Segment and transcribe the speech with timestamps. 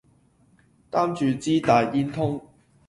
[0.89, 2.43] 担住支大烟通